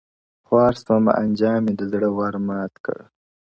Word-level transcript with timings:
خوارسومه 0.47 1.11
انجام 1.23 1.59
مي 1.65 1.73
د 1.79 1.81
زړه 1.91 2.09
ور 2.17 2.35
مـات 2.47 2.73
كړ، 2.85 2.97